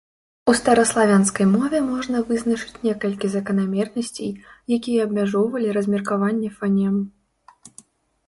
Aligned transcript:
У 0.51 0.53
стараславянскай 0.59 1.45
мове 1.55 1.79
можна 1.93 2.21
вызначыць 2.29 2.79
некалькі 2.87 3.27
заканамернасцей, 3.35 4.31
якія 4.77 4.99
абмяжоўвалі 5.09 5.75
размеркаванне 5.77 6.49
фанем. 6.63 6.95